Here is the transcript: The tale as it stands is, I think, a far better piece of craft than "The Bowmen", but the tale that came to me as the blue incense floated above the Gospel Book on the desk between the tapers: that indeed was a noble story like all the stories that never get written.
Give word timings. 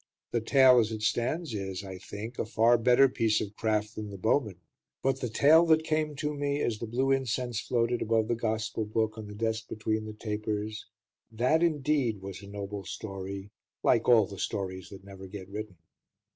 The 0.31 0.41
tale 0.41 0.79
as 0.79 0.91
it 0.91 1.03
stands 1.03 1.53
is, 1.53 1.83
I 1.83 1.99
think, 1.99 2.39
a 2.39 2.45
far 2.47 2.79
better 2.79 3.07
piece 3.07 3.39
of 3.39 3.55
craft 3.55 3.93
than 3.93 4.09
"The 4.09 4.17
Bowmen", 4.17 4.55
but 5.03 5.19
the 5.19 5.29
tale 5.29 5.63
that 5.67 5.83
came 5.83 6.15
to 6.15 6.33
me 6.33 6.59
as 6.59 6.79
the 6.79 6.87
blue 6.87 7.11
incense 7.11 7.59
floated 7.59 8.01
above 8.01 8.27
the 8.27 8.33
Gospel 8.33 8.83
Book 8.83 9.15
on 9.15 9.27
the 9.27 9.35
desk 9.35 9.67
between 9.69 10.05
the 10.05 10.13
tapers: 10.13 10.87
that 11.31 11.61
indeed 11.61 12.19
was 12.19 12.41
a 12.41 12.47
noble 12.47 12.83
story 12.83 13.51
like 13.83 14.09
all 14.09 14.25
the 14.25 14.39
stories 14.39 14.89
that 14.89 15.03
never 15.03 15.27
get 15.27 15.47
written. 15.49 15.77